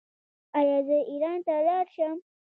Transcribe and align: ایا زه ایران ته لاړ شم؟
ایا 0.59 0.77
زه 0.87 0.97
ایران 1.11 1.39
ته 1.45 1.53
لاړ 1.67 1.85
شم؟ 1.95 2.17